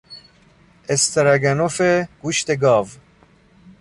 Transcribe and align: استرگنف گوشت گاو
استرگنف 0.89 1.81
گوشت 2.21 2.51
گاو 2.55 2.87